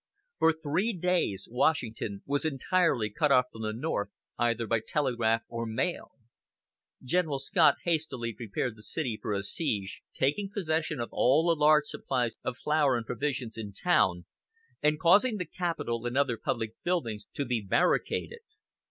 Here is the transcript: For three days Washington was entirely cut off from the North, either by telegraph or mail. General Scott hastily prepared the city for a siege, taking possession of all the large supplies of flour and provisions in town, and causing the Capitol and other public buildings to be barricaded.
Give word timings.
For 0.39 0.51
three 0.51 0.93
days 0.93 1.47
Washington 1.51 2.23
was 2.25 2.43
entirely 2.43 3.11
cut 3.11 3.31
off 3.31 3.45
from 3.51 3.61
the 3.61 3.71
North, 3.71 4.09
either 4.39 4.65
by 4.65 4.79
telegraph 4.79 5.43
or 5.47 5.67
mail. 5.67 6.13
General 7.03 7.37
Scott 7.37 7.75
hastily 7.83 8.33
prepared 8.33 8.75
the 8.75 8.81
city 8.81 9.19
for 9.21 9.31
a 9.31 9.43
siege, 9.43 10.01
taking 10.15 10.49
possession 10.49 10.99
of 10.99 11.09
all 11.11 11.45
the 11.47 11.55
large 11.55 11.85
supplies 11.85 12.31
of 12.43 12.57
flour 12.57 12.97
and 12.97 13.05
provisions 13.05 13.59
in 13.59 13.73
town, 13.73 14.25
and 14.81 14.99
causing 14.99 15.37
the 15.37 15.45
Capitol 15.45 16.07
and 16.07 16.17
other 16.17 16.35
public 16.35 16.73
buildings 16.83 17.27
to 17.35 17.45
be 17.45 17.61
barricaded. 17.61 18.41